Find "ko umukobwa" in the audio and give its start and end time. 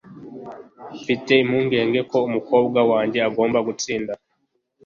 2.11-2.79